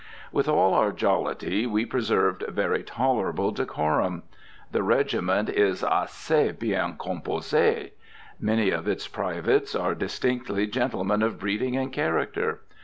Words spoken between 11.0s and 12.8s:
of breeding and character.